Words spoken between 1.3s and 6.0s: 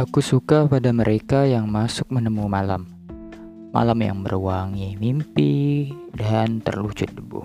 yang masuk menemu malam. Malam yang berwangi mimpi